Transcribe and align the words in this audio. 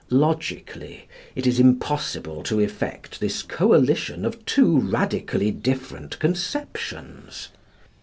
Logically, 0.09 1.07
it 1.35 1.45
is 1.45 1.59
impossible 1.59 2.41
to 2.41 2.59
effect 2.59 3.19
this 3.19 3.43
coalition 3.43 4.25
of 4.25 4.43
two 4.47 4.79
radically 4.79 5.51
different 5.51 6.17
conceptions. 6.17 7.49